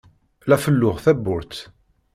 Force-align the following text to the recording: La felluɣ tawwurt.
La 0.49 0.57
felluɣ 0.63 0.95
tawwurt. 1.03 1.55